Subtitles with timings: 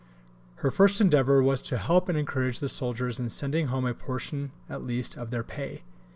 [0.65, 4.49] Her first endeavour was to help and encourage the soldiers in sending home a portion
[4.67, 5.83] at least of their pay.